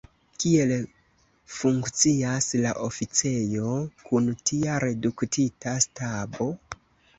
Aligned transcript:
Kiel 0.43 0.71
funkcias 1.55 2.47
la 2.63 2.73
oficejo 2.87 3.75
kun 4.09 4.33
tia 4.51 4.81
reduktita 4.87 5.79
stabo? 5.89 6.53